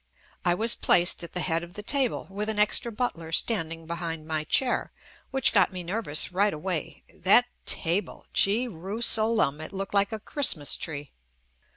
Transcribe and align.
I 0.43 0.55
was 0.55 0.73
placed 0.73 1.23
at 1.23 1.33
the 1.33 1.41
head 1.41 1.61
of 1.61 1.73
the 1.75 1.83
table 1.83 2.25
with 2.31 2.49
an 2.49 2.57
extra 2.57 2.91
butler 2.91 3.31
standing 3.31 3.85
behind 3.85 4.25
my 4.25 4.43
chair, 4.45 4.91
which 5.29 5.53
got 5.53 5.71
me 5.71 5.83
nervous 5.83 6.31
right 6.31 6.55
away— 6.55 7.03
that 7.27 7.45
table! 7.67 8.25
Gee 8.33 8.67
rusalem, 8.67 9.61
it 9.61 9.71
looked 9.71 9.93
like 9.93 10.11
a 10.11 10.19
Christmas 10.19 10.75
tree. 10.75 11.11